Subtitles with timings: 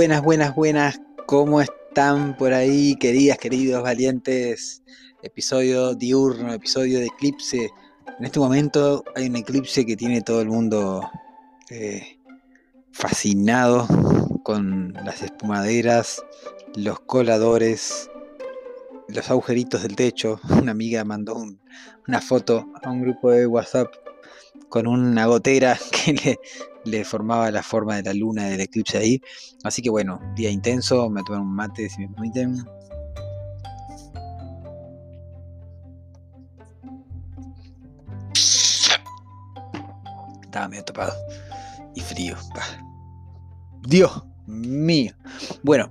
[0.00, 1.00] Buenas, buenas, buenas.
[1.26, 4.82] ¿Cómo están por ahí, queridas, queridos, valientes?
[5.22, 7.70] Episodio diurno, episodio de eclipse.
[8.18, 11.06] En este momento hay un eclipse que tiene todo el mundo
[11.68, 12.18] eh,
[12.92, 13.86] fascinado
[14.42, 16.24] con las espumaderas,
[16.74, 18.10] los coladores,
[19.06, 20.40] los agujeritos del techo.
[20.62, 21.44] Una amiga mandó
[22.08, 23.92] una foto a un grupo de WhatsApp
[24.70, 26.40] con una gotera que le,
[26.84, 29.20] le formaba la forma de la luna del eclipse ahí.
[29.64, 32.64] Así que bueno, día intenso, me tomé un mate si me permiten.
[40.42, 41.12] Estaba medio topado
[41.94, 42.36] y frío.
[43.86, 45.12] Dios mío.
[45.62, 45.90] Bueno,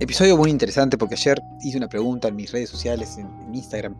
[0.00, 3.96] episodio muy interesante porque ayer hice una pregunta en mis redes sociales, en, en Instagram,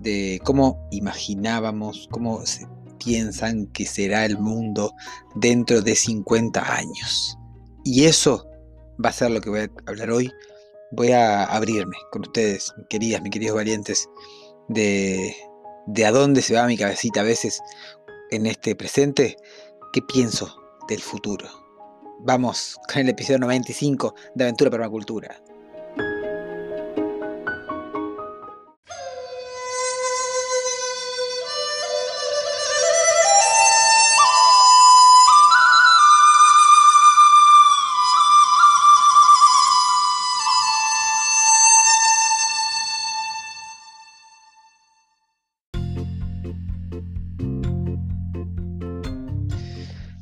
[0.00, 2.66] de cómo imaginábamos, cómo se,
[2.98, 4.92] piensan que será el mundo
[5.36, 7.36] dentro de 50 años.
[7.84, 8.46] Y eso
[9.04, 10.32] va a ser lo que voy a hablar hoy.
[10.92, 14.08] Voy a abrirme con ustedes, mis queridas, mis queridos valientes,
[14.68, 15.34] de,
[15.86, 17.60] de a dónde se va mi cabecita a veces
[18.30, 19.36] en este presente,
[19.92, 20.56] qué pienso
[20.88, 21.48] del futuro.
[22.20, 25.42] Vamos con el episodio 95 de Aventura Permacultura.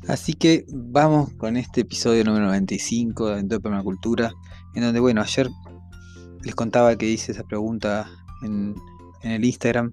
[0.07, 4.33] Así que vamos con este episodio número 95 de Aventura Permacultura,
[4.75, 5.49] en donde, bueno, ayer
[6.43, 8.07] les contaba que hice esa pregunta
[8.43, 8.75] en,
[9.23, 9.91] el Instagram,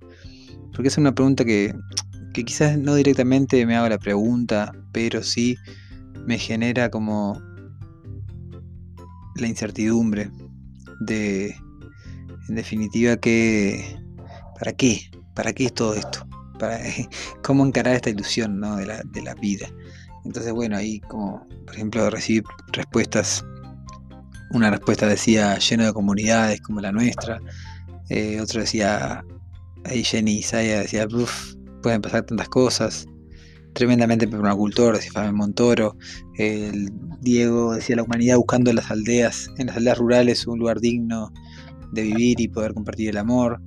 [0.74, 1.74] porque es una pregunta que,
[2.34, 5.56] quizás no directamente me haga la pregunta, pero sí
[6.26, 7.40] me genera como
[9.36, 10.30] la incertidumbre
[11.00, 11.56] de,
[12.50, 13.98] en definitiva, que,
[14.58, 15.10] ¿para qué?
[15.34, 16.26] ¿Para qué es todo esto?
[16.58, 16.78] Para,
[17.42, 18.76] ¿Cómo encarar esta ilusión ¿no?
[18.76, 19.70] de, la, de la vida?
[20.24, 23.44] Entonces, bueno, ahí como, por ejemplo, recibir respuestas,
[24.50, 27.40] una respuesta decía lleno de comunidades como la nuestra,
[28.08, 29.24] eh, otro decía,
[29.84, 31.06] ahí Jenny Isaiah decía,
[31.82, 33.06] pueden pasar tantas cosas,
[33.72, 35.96] tremendamente permacultor, decía Fabián Montoro,
[37.20, 41.32] Diego decía la humanidad buscando en las aldeas, en las aldeas rurales un lugar digno
[41.92, 43.60] de vivir y poder compartir el amor.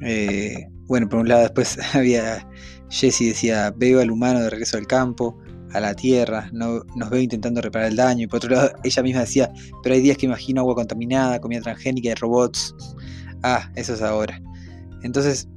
[0.00, 2.46] Eh, bueno, por un lado después había
[2.90, 5.38] Jesse decía, veo al humano de regreso al campo,
[5.74, 8.24] a la tierra, no, nos veo intentando reparar el daño.
[8.24, 9.52] Y por otro lado, ella misma decía,
[9.82, 12.74] pero hay días que imagino agua contaminada, comida transgénica y robots.
[13.42, 14.40] Ah, eso es ahora.
[15.02, 15.48] Entonces,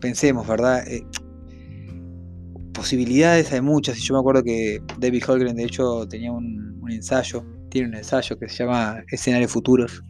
[0.00, 0.86] pensemos, ¿verdad?
[0.86, 1.04] Eh,
[2.72, 3.98] posibilidades hay muchas.
[3.98, 7.94] Y yo me acuerdo que David Holgren, de hecho, tenía un, un ensayo, tiene un
[7.94, 10.04] ensayo que se llama Escenarios Futuros.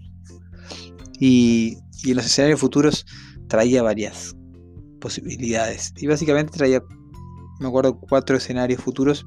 [1.18, 3.06] Y, y en los escenarios futuros
[3.48, 4.36] traía varias
[5.00, 5.94] posibilidades.
[5.96, 6.82] Y básicamente traía
[7.60, 9.26] me acuerdo, cuatro escenarios futuros.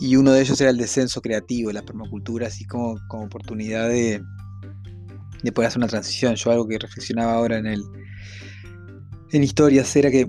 [0.00, 4.22] Y uno de ellos era el descenso creativo la permacultura, así como, como oportunidad de,
[5.42, 6.36] de poder hacer una transición.
[6.36, 7.82] Yo algo que reflexionaba ahora en el
[9.32, 10.26] en historias era que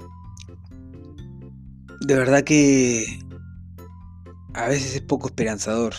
[2.02, 3.06] de verdad que
[4.54, 5.94] a veces es poco esperanzador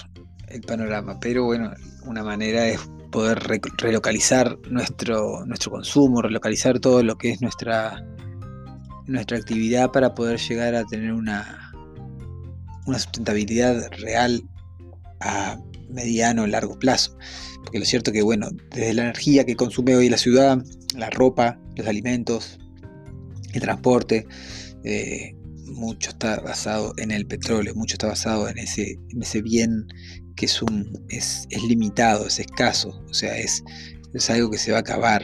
[0.49, 1.73] el panorama, pero bueno,
[2.05, 2.81] una manera es
[3.13, 3.39] poder
[3.79, 8.05] relocalizar nuestro, nuestro consumo, relocalizar todo lo que es nuestra
[9.11, 11.73] nuestra actividad para poder llegar a tener una,
[12.87, 14.43] una sustentabilidad real
[15.21, 15.59] a
[15.89, 17.17] mediano o largo plazo.
[17.63, 20.59] Porque lo cierto que, bueno, desde la energía que consume hoy la ciudad,
[20.97, 22.59] la ropa, los alimentos,
[23.53, 24.27] el transporte,
[24.85, 25.35] eh,
[25.67, 29.87] mucho está basado en el petróleo, mucho está basado en ese, en ese bien
[30.37, 33.63] que es, un, es, limitado, es escaso, o sea, es,
[34.15, 35.23] es algo que se va a acabar,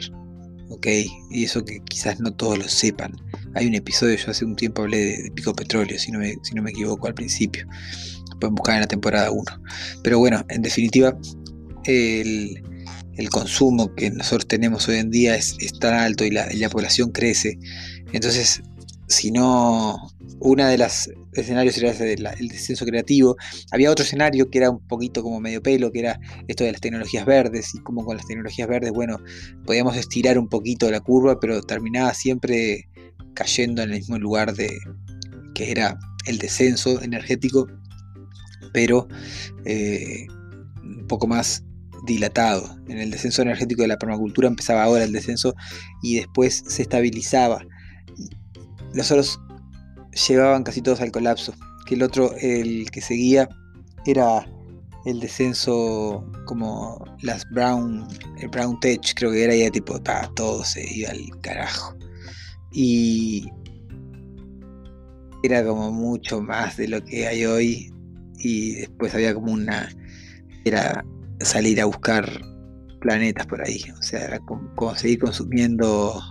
[0.69, 0.87] ¿ok?
[1.31, 3.15] Y eso que quizás no todos lo sepan.
[3.55, 6.53] Hay un episodio, yo hace un tiempo hablé de, pico petróleo, si no, me, si
[6.53, 7.67] no me equivoco al principio.
[8.39, 9.43] Pueden buscar en la temporada 1.
[10.03, 11.17] Pero bueno, en definitiva,
[11.85, 12.61] el,
[13.17, 17.57] el consumo que nosotros tenemos hoy en día es, tan alto y la, población crece.
[18.13, 18.61] Entonces,
[19.07, 19.97] si no,
[20.39, 21.91] una de las escenarios era
[22.33, 23.35] el descenso creativo.
[23.71, 26.81] Había otro escenario que era un poquito como medio pelo, que era esto de las
[26.81, 29.19] tecnologías verdes, y como con las tecnologías verdes, bueno,
[29.65, 32.87] podíamos estirar un poquito la curva, pero terminaba siempre
[33.37, 34.79] cayendo en el mismo lugar de
[35.53, 37.67] que era el descenso energético,
[38.73, 39.07] pero
[39.65, 40.25] eh,
[40.83, 41.63] un poco más
[42.05, 42.77] dilatado.
[42.87, 45.53] En el descenso energético de la permacultura empezaba ahora el descenso
[46.01, 47.63] y después se estabilizaba.
[48.93, 49.39] Los otros
[50.27, 51.53] llevaban casi todos al colapso,
[51.85, 53.47] que el otro, el que seguía,
[54.07, 54.47] era
[55.05, 58.07] el descenso como las Brown,
[58.39, 59.99] el Brown Tech, creo que era ya tipo,
[60.35, 61.96] todo se iba al carajo.
[62.71, 63.49] Y
[65.43, 67.93] era como mucho más de lo que hay hoy
[68.39, 69.89] y después había como una
[70.65, 71.05] era
[71.39, 72.29] salir a buscar
[72.99, 73.81] planetas por ahí.
[73.97, 76.21] O sea, era como, seguir consumiendo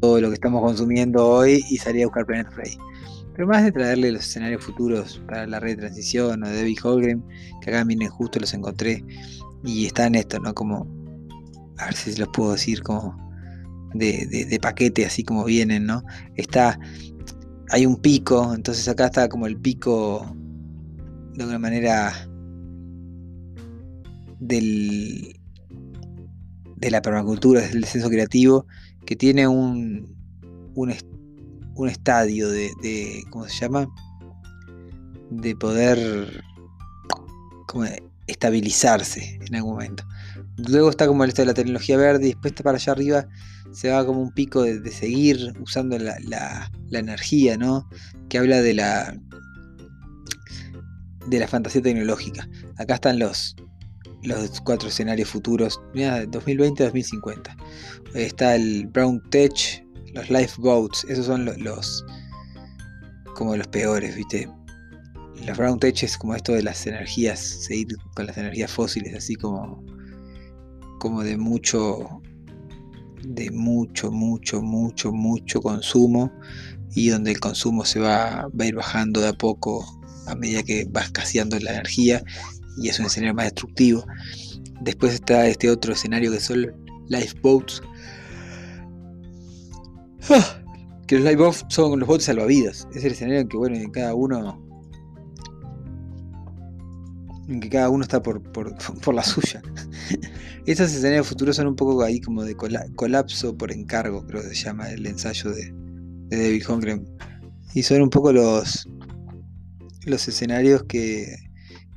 [0.00, 2.76] todo lo que estamos consumiendo hoy y salir a buscar planetas por ahí.
[3.34, 6.78] Pero más de traerle los escenarios futuros para la red de transición o de David
[6.82, 7.24] Holgren,
[7.62, 9.04] que acá miren justo los encontré
[9.64, 10.52] y están esto, ¿no?
[10.54, 10.86] Como,
[11.78, 13.16] a ver si los puedo decir como
[13.94, 16.02] de, paquete, así como vienen, ¿no?
[16.36, 16.78] Está,
[17.70, 20.36] hay un pico, entonces acá está como el pico
[21.34, 22.12] de una manera
[24.40, 25.40] del,
[26.76, 28.66] de la permacultura, del descenso creativo,
[29.04, 30.14] que tiene un,
[30.74, 33.88] un, estadio de, de, ¿cómo se llama?
[35.30, 36.42] De poder
[37.66, 37.84] como
[38.26, 40.04] estabilizarse en algún momento.
[40.56, 43.26] Luego está como el esto de la tecnología verde y después está para allá arriba
[43.72, 47.88] se va como un pico de, seguir usando la, la, la, energía, ¿no?
[48.28, 49.16] Que habla de la
[51.26, 52.48] de la fantasía tecnológica.
[52.76, 53.56] Acá están los
[54.22, 57.56] los cuatro escenarios futuros, mira, 2020-2050.
[58.14, 59.84] Está el Brown Tech,
[60.14, 62.04] los Lifeboats, esos son los,
[63.34, 64.48] como los peores, ¿viste?
[65.44, 69.34] Los Brown Tech es como esto de las energías, seguir con las energías fósiles, así
[69.34, 69.84] como,
[71.00, 72.22] como de mucho,
[73.24, 76.32] de mucho, mucho, mucho, mucho consumo
[76.94, 79.84] y donde el consumo se va, va a ir bajando de a poco
[80.26, 82.22] a medida que va escaseando la energía
[82.76, 84.04] y es un escenario más destructivo.
[84.80, 86.72] Después está este otro escenario que son
[87.08, 87.82] lifeboats.
[90.30, 90.62] Ah,
[91.06, 92.86] que los lifeboats son los botes salvavidas.
[92.94, 94.60] Es el escenario en que bueno, en cada uno.
[97.52, 98.74] En que cada uno está por, por,
[99.14, 99.60] la suya.
[100.66, 102.56] Estos escenarios futuros son un poco ahí como de
[102.96, 105.70] colapso por encargo, creo que se llama el ensayo de,
[106.28, 107.06] de David Holmgren.
[107.74, 108.88] Y son un poco los,
[110.06, 111.26] los escenarios que,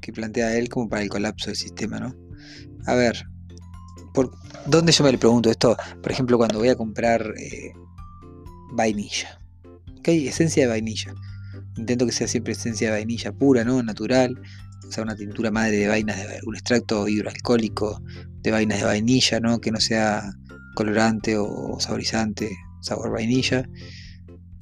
[0.01, 2.13] que plantea él como para el colapso del sistema, ¿no?
[2.85, 3.25] A ver,
[4.13, 4.31] ¿por
[4.65, 5.77] dónde yo me le pregunto esto?
[6.01, 7.71] Por ejemplo, cuando voy a comprar eh,
[8.73, 9.39] vainilla.
[9.99, 10.09] ¿Ok?
[10.09, 11.13] Esencia de vainilla.
[11.77, 13.81] Intento que sea siempre esencia de vainilla pura, ¿no?
[13.83, 14.35] Natural.
[14.87, 18.01] O sea, una tintura madre de vainas, de un extracto hidroalcohólico
[18.41, 19.59] de vainas de vainilla, ¿no?
[19.59, 20.31] Que no sea
[20.75, 23.67] colorante o saborizante, sabor vainilla.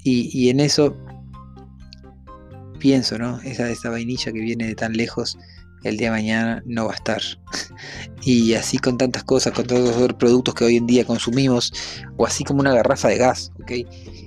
[0.06, 0.94] Y, en eso
[2.78, 3.40] pienso, ¿no?
[3.40, 5.38] Esa, esa vainilla que viene de tan lejos,
[5.82, 7.22] el día de mañana no va a estar.
[8.22, 11.72] y así con tantas cosas, con todos los productos que hoy en día consumimos,
[12.16, 13.72] o así como una garrafa de gas, ¿ok?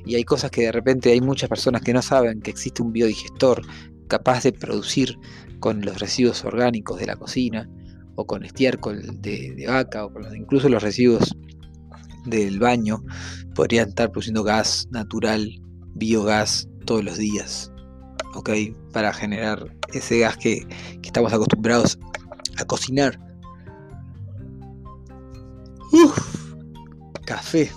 [0.05, 2.91] Y hay cosas que de repente hay muchas personas que no saben que existe un
[2.91, 3.61] biodigestor
[4.07, 5.17] capaz de producir
[5.59, 7.69] con los residuos orgánicos de la cocina,
[8.15, 11.35] o con estiércol de, de vaca, o con incluso los residuos
[12.25, 13.03] del baño,
[13.55, 15.49] podrían estar produciendo gas natural,
[15.95, 17.71] biogás, todos los días.
[18.37, 18.51] ¿ok?
[18.93, 20.65] Para generar ese gas que,
[21.03, 21.99] estamos acostumbrados
[22.57, 23.19] a cocinar.
[27.25, 27.69] café.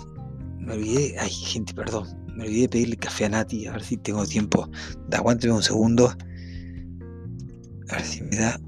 [0.59, 2.07] Me olvidé, ay gente, perdón.
[2.35, 4.69] Me olvidé pedirle café a Nati, a ver si tengo tiempo.
[5.11, 6.13] Aguánteme un segundo.
[7.91, 8.59] A ver si me da.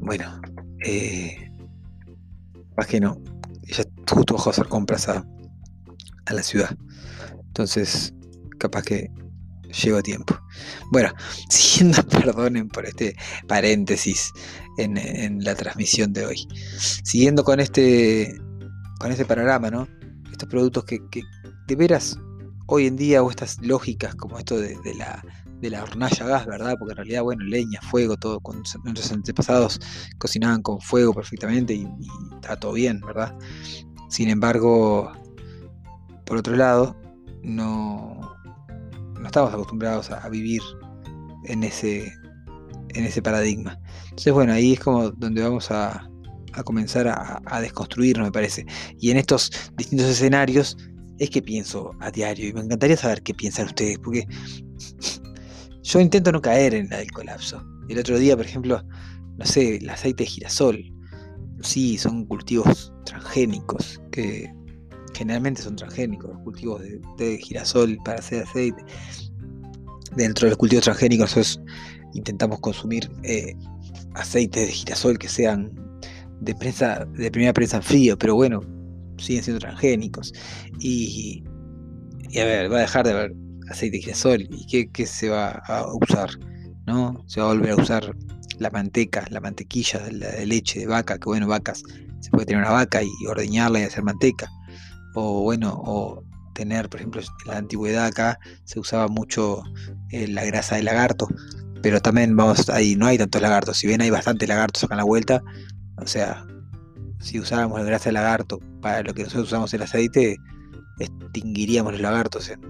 [0.00, 0.40] Bueno,
[0.84, 1.50] eh,
[2.88, 3.20] que no.
[3.66, 5.24] Ella justo bajó a hacer compras a,
[6.26, 6.76] a la ciudad.
[7.46, 8.12] Entonces,
[8.58, 9.10] capaz que
[9.82, 10.38] llego a tiempo.
[10.90, 11.12] Bueno,
[11.48, 14.32] siguiendo, perdonen por este paréntesis
[14.78, 16.48] en, la transmisión de hoy.
[17.04, 18.34] Siguiendo con este,
[18.98, 19.88] con este panorama, ¿no?
[20.30, 21.00] Estos productos que,
[21.66, 22.18] de veras
[22.66, 25.24] hoy en día, o estas lógicas como esto de, la,
[25.60, 26.76] de la hornalla gas, ¿verdad?
[26.78, 29.80] Porque en realidad, bueno, leña, fuego, todo, con nuestros antepasados
[30.18, 33.34] cocinaban con fuego perfectamente y, y está todo bien, ¿verdad?
[34.08, 35.10] Sin embargo,
[36.24, 36.96] por otro lado,
[37.42, 38.36] no,
[39.20, 40.62] no estamos acostumbrados a, vivir
[41.44, 42.12] en ese,
[42.90, 43.78] en ese paradigma.
[44.04, 46.08] Entonces, bueno, ahí es como donde vamos a,
[46.64, 48.64] comenzar a, a, desconstruirnos, me parece.
[49.00, 50.76] Y en estos distintos escenarios
[51.18, 54.26] es que pienso a diario y me encantaría saber qué piensan ustedes, porque
[55.84, 57.62] yo intento no caer en la del colapso.
[57.88, 58.82] El otro día, por ejemplo,
[59.36, 60.82] no sé, el aceite de girasol.
[61.62, 64.50] Sí, son cultivos transgénicos que
[65.14, 66.82] generalmente son transgénicos, los cultivos
[67.18, 68.82] de, girasol para hacer aceite.
[70.16, 71.60] Dentro de los cultivos transgénicos
[72.14, 73.54] intentamos consumir eh,
[74.14, 75.70] aceites de girasol que sean
[76.40, 78.60] de prensa, de primera prensa en frío, pero bueno,
[79.18, 80.32] siguen siendo transgénicos.
[80.80, 81.44] Y,
[82.40, 85.86] a ver, va a dejar de haber aceite de girasol y qué, se va a
[85.94, 86.30] usar,
[86.86, 87.24] ¿no?
[87.26, 88.16] Se va a volver a usar
[88.58, 91.82] la manteca, la mantequilla la, de leche de vaca, que bueno, vacas,
[92.20, 94.50] se puede tener una vaca y ordeñarla y hacer manteca
[95.14, 96.22] o bueno, o
[96.54, 99.62] tener, por ejemplo, en la antigüedad acá se usaba mucho
[100.10, 101.28] eh, la grasa de lagarto,
[101.82, 104.98] pero también vamos ahí, no hay tantos lagartos, si bien hay bastantes lagartos acá en
[104.98, 105.42] la vuelta,
[105.98, 106.46] o sea,
[107.20, 110.36] si usáramos la grasa de lagarto para lo que nosotros usamos el aceite,
[110.98, 112.60] extinguiríamos los lagartos en,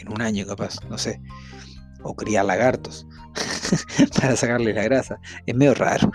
[0.00, 1.20] en un año capaz, no sé,
[2.02, 3.06] o criar lagartos
[4.20, 6.10] para sacarles la grasa, es medio raro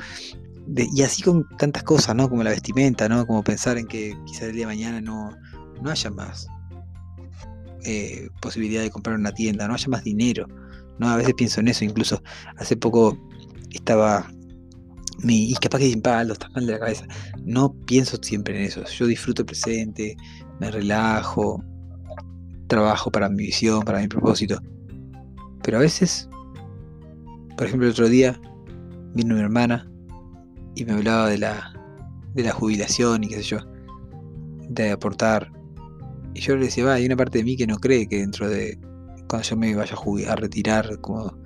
[0.67, 2.29] y así con tantas cosas, ¿no?
[2.29, 3.25] Como la vestimenta, ¿no?
[3.27, 5.31] Como pensar en que quizás el día de mañana no,
[5.81, 6.47] no haya más
[7.83, 10.47] eh, posibilidad de comprar una tienda, no haya más dinero,
[10.97, 11.09] ¿no?
[11.09, 12.21] A veces pienso en eso, incluso
[12.57, 13.17] hace poco
[13.71, 14.27] estaba
[15.19, 17.05] mi, y capaz que impaldo, está mal de la cabeza.
[17.43, 18.83] No pienso siempre en eso.
[18.85, 20.15] Yo disfruto el presente,
[20.59, 21.63] me relajo,
[22.67, 24.61] trabajo para mi visión, para mi propósito.
[25.63, 26.29] Pero a veces,
[27.57, 28.39] por ejemplo, el otro día
[29.13, 29.89] vino mi hermana
[30.75, 31.73] y me hablaba de la,
[32.33, 33.57] de la jubilación y qué sé yo,
[34.69, 35.51] de aportar.
[36.33, 38.49] Y yo le decía, va, hay una parte de mí que no cree que dentro
[38.49, 38.77] de
[39.27, 41.37] cuando yo me vaya a, a retirar, como,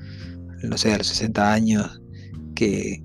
[0.64, 2.02] no sé, a los 60 años,
[2.56, 3.04] que,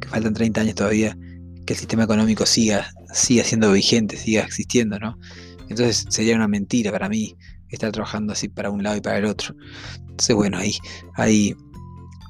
[0.00, 1.16] que, faltan 30 años todavía,
[1.64, 5.18] que el sistema económico siga, siga siendo vigente, siga existiendo, ¿no?
[5.68, 7.36] Entonces sería una mentira para mí
[7.68, 9.54] estar trabajando así para un lado y para el otro.
[9.98, 10.76] Entonces, bueno, ahí,
[11.14, 11.54] ahí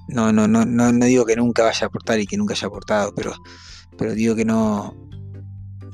[0.09, 2.69] no, no, no, no, no digo que nunca vaya a aportar y que nunca haya
[2.69, 3.35] aportado, pero,
[3.99, 4.95] pero digo que no.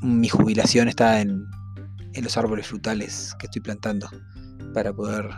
[0.02, 1.44] Mi jubilación está en,
[2.12, 4.08] en los árboles frutales que estoy plantando
[4.74, 5.30] para poder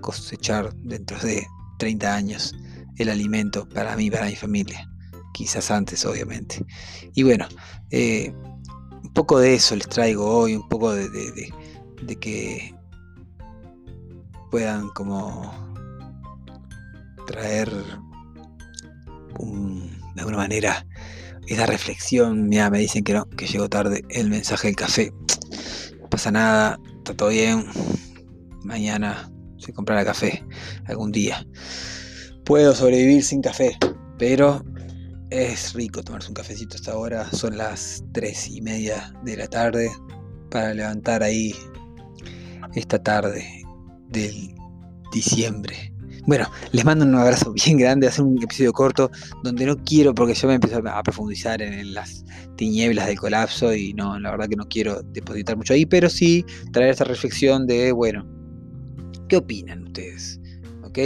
[0.00, 1.46] cosechar dentro de
[1.78, 2.54] 30 años
[2.96, 4.88] el alimento para mí para mi familia.
[5.32, 6.64] Quizás antes, obviamente.
[7.14, 7.46] Y bueno,
[7.90, 8.32] eh,
[9.14, 12.74] poco de eso les traigo hoy, un poco de, de, que
[14.50, 15.52] puedan como
[17.26, 20.86] traer de alguna manera
[21.46, 22.48] esa reflexión.
[22.48, 25.12] Mira, me dicen que no, que llegó tarde el mensaje del café.
[26.00, 27.64] No pasa nada, está todo bien.
[28.64, 30.44] Mañana se comprará café
[30.86, 31.46] algún día.
[32.44, 33.78] Puedo sobrevivir sin café,
[34.18, 34.62] pero
[35.34, 37.30] es rico tomarse un cafecito hasta ahora.
[37.32, 39.90] Son las tres y media de la tarde
[40.50, 41.54] para levantar ahí
[42.74, 43.62] esta tarde
[44.08, 44.54] del
[45.12, 45.94] diciembre
[46.26, 49.10] bueno, les mando un abrazo bien grande, hacer un episodio corto
[49.42, 52.24] donde no quiero, porque yo me empiezo a profundizar en, las
[52.56, 56.44] tinieblas del colapso y no, la verdad que no quiero depositar mucho ahí, pero sí
[56.72, 58.26] traer esa reflexión de, bueno,
[59.28, 60.40] ¿qué opinan ustedes?
[60.82, 60.98] ¿Ok?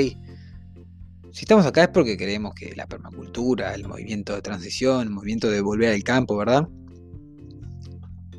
[1.39, 5.49] Si estamos acá es porque queremos que la permacultura, el movimiento de transición, el movimiento
[5.49, 6.67] de volver al campo, ¿verdad?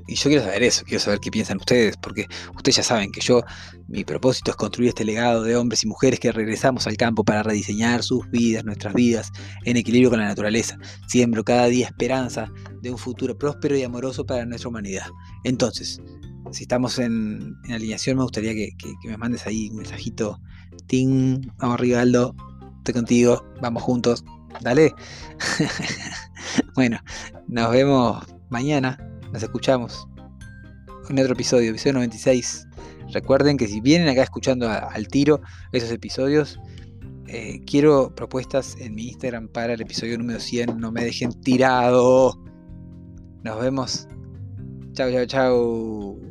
[0.06, 2.28] Y yo quiero saber eso, quiero saber qué piensan ustedes, porque
[2.58, 3.42] ustedes ya saben que yo,
[3.88, 7.42] mi propósito es construir este legado de hombres y mujeres que regresamos al campo para
[7.42, 9.32] rediseñar sus vidas, nuestras vidas,
[9.64, 10.78] en equilibrio con la naturaleza.
[11.08, 12.52] Siembro cada día esperanza
[12.82, 15.08] de un futuro próspero y amoroso para nuestra humanidad.
[15.46, 16.02] Entonces,
[16.52, 18.76] si estamos en, alineación, me gustaría que,
[19.06, 20.42] me mandes ahí un mensajito.
[20.88, 22.36] Ting, vamos arriba, Aldo,
[22.94, 24.24] contigo, vamos juntos,
[24.62, 24.94] dale.
[26.76, 27.00] bueno,
[27.48, 28.98] nos vemos mañana
[29.32, 30.08] nos escuchamos
[31.10, 32.68] en otro episodio, episodio 96.
[33.14, 35.42] Recuerden que si vienen acá escuchando al tiro
[35.72, 36.60] esos episodios,
[37.28, 40.80] eh, quiero propuestas en mi Instagram para el episodio número 100.
[40.80, 42.40] No me dejen tirado.
[43.44, 44.08] Nos vemos.
[44.94, 46.29] Chao, chao, chao.